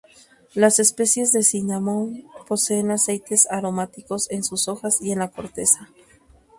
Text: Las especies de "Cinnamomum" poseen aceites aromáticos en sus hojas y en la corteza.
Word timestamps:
Las 0.55 0.79
especies 0.79 1.31
de 1.31 1.43
"Cinnamomum" 1.43 2.23
poseen 2.47 2.89
aceites 2.89 3.45
aromáticos 3.51 4.31
en 4.31 4.43
sus 4.43 4.67
hojas 4.67 4.99
y 4.99 5.11
en 5.11 5.19
la 5.19 5.27
corteza. 5.29 5.89